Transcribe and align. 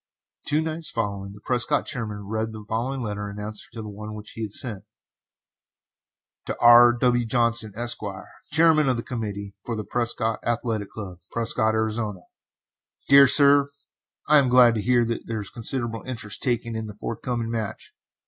Two 0.47 0.61
nights 0.61 0.89
following, 0.89 1.31
the 1.33 1.41
Prescott 1.41 1.85
chairman 1.85 2.25
read 2.25 2.53
the 2.53 2.65
following 2.67 3.03
letter 3.03 3.29
in 3.29 3.39
answer 3.39 3.69
to 3.71 3.83
the 3.83 3.87
one 3.87 4.15
which 4.15 4.31
he 4.31 4.41
had 4.41 4.51
sent: 4.51 4.83
TO 6.47 6.57
R. 6.59 6.91
W. 6.91 7.23
JOHNSON, 7.23 7.73
ESQ., 7.75 7.99
Chairman 8.49 8.89
of 8.89 8.97
the 8.97 9.03
Committee 9.03 9.53
for 9.63 9.75
the 9.75 9.83
Prescott 9.83 10.39
Athletic 10.43 10.89
Club, 10.89 11.19
Prescott, 11.31 11.75
Arizona: 11.75 12.21
DEAR 13.09 13.27
SIR: 13.27 13.69
I 14.27 14.39
am 14.39 14.49
glad 14.49 14.73
to 14.73 14.81
hear 14.81 15.05
that 15.05 15.27
there 15.27 15.39
is 15.39 15.51
considerable 15.51 16.01
interest 16.07 16.41
taken 16.41 16.75
in 16.75 16.87
the 16.87 16.95
forthcoming 16.99 17.51
match. 17.51 17.93